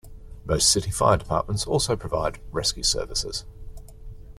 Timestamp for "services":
2.81-3.45